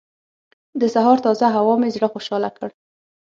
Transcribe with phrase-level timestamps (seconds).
[0.81, 2.69] د سهار تازه هوا مې زړه خوشحاله کړ.